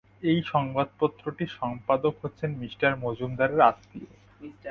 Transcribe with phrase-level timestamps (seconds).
[0.23, 2.67] ঐ সংবাদপত্রটির সম্পাদক হচ্ছেন মি
[3.03, 4.09] মজুমদারের আত্মীয়।